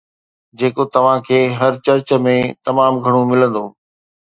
جيڪو 0.61 0.83
توهان 0.95 1.19
کي 1.27 1.39
هر 1.59 1.71
چرچ 1.85 2.07
۾ 2.29 2.35
تمام 2.65 2.93
گهڻو 3.03 3.21
ملندو 3.31 3.65